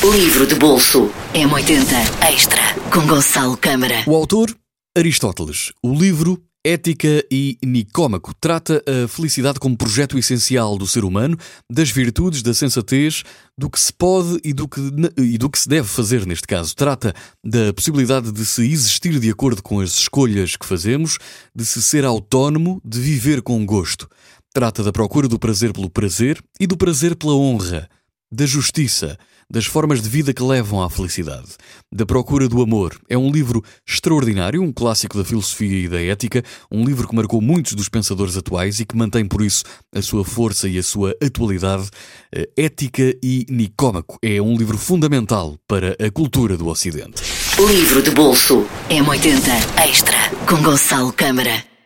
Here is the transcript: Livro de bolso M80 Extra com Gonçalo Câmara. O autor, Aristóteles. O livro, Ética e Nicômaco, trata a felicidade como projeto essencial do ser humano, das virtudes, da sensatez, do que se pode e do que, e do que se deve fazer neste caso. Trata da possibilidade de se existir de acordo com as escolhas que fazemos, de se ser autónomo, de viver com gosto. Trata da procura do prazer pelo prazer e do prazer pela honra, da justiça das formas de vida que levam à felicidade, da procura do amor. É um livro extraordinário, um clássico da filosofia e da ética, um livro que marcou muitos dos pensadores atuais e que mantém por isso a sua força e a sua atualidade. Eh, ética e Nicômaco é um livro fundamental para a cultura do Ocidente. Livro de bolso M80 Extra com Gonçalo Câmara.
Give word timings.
Livro 0.00 0.46
de 0.46 0.54
bolso 0.54 1.10
M80 1.34 1.88
Extra 2.32 2.62
com 2.92 3.04
Gonçalo 3.04 3.56
Câmara. 3.56 4.04
O 4.06 4.14
autor, 4.14 4.56
Aristóteles. 4.96 5.72
O 5.82 5.92
livro, 5.92 6.40
Ética 6.64 7.26
e 7.28 7.58
Nicômaco, 7.64 8.32
trata 8.40 8.80
a 8.86 9.08
felicidade 9.08 9.58
como 9.58 9.76
projeto 9.76 10.16
essencial 10.16 10.78
do 10.78 10.86
ser 10.86 11.04
humano, 11.04 11.36
das 11.68 11.90
virtudes, 11.90 12.42
da 12.42 12.54
sensatez, 12.54 13.24
do 13.58 13.68
que 13.68 13.78
se 13.80 13.92
pode 13.92 14.38
e 14.44 14.52
do 14.52 14.68
que, 14.68 14.80
e 15.18 15.36
do 15.36 15.50
que 15.50 15.58
se 15.58 15.68
deve 15.68 15.88
fazer 15.88 16.24
neste 16.26 16.46
caso. 16.46 16.76
Trata 16.76 17.12
da 17.44 17.74
possibilidade 17.74 18.30
de 18.30 18.46
se 18.46 18.70
existir 18.70 19.18
de 19.18 19.28
acordo 19.28 19.60
com 19.64 19.80
as 19.80 19.90
escolhas 19.90 20.54
que 20.54 20.64
fazemos, 20.64 21.18
de 21.52 21.66
se 21.66 21.82
ser 21.82 22.04
autónomo, 22.04 22.80
de 22.84 23.00
viver 23.00 23.42
com 23.42 23.66
gosto. 23.66 24.08
Trata 24.54 24.84
da 24.84 24.92
procura 24.92 25.26
do 25.26 25.40
prazer 25.40 25.72
pelo 25.72 25.90
prazer 25.90 26.40
e 26.60 26.68
do 26.68 26.76
prazer 26.76 27.16
pela 27.16 27.34
honra, 27.34 27.88
da 28.30 28.46
justiça 28.46 29.18
das 29.50 29.64
formas 29.64 30.02
de 30.02 30.08
vida 30.08 30.34
que 30.34 30.42
levam 30.42 30.82
à 30.82 30.90
felicidade, 30.90 31.48
da 31.92 32.04
procura 32.04 32.48
do 32.48 32.60
amor. 32.60 32.98
É 33.08 33.16
um 33.16 33.30
livro 33.30 33.64
extraordinário, 33.86 34.62
um 34.62 34.72
clássico 34.72 35.16
da 35.16 35.24
filosofia 35.24 35.84
e 35.84 35.88
da 35.88 36.00
ética, 36.02 36.44
um 36.70 36.84
livro 36.84 37.08
que 37.08 37.14
marcou 37.14 37.40
muitos 37.40 37.72
dos 37.72 37.88
pensadores 37.88 38.36
atuais 38.36 38.80
e 38.80 38.84
que 38.84 38.96
mantém 38.96 39.26
por 39.26 39.42
isso 39.42 39.64
a 39.94 40.02
sua 40.02 40.24
força 40.24 40.68
e 40.68 40.78
a 40.78 40.82
sua 40.82 41.16
atualidade. 41.22 41.88
Eh, 42.34 42.48
ética 42.56 43.16
e 43.22 43.46
Nicômaco 43.48 44.18
é 44.22 44.40
um 44.40 44.56
livro 44.56 44.76
fundamental 44.76 45.56
para 45.66 45.96
a 45.98 46.10
cultura 46.10 46.56
do 46.56 46.68
Ocidente. 46.68 47.22
Livro 47.58 48.02
de 48.02 48.10
bolso 48.10 48.66
M80 48.90 49.82
Extra 49.82 50.30
com 50.46 50.62
Gonçalo 50.62 51.12
Câmara. 51.12 51.77